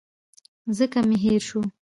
ځکه 0.77 0.99
مي 1.07 1.17
هېر 1.23 1.41
شو. 1.49 1.61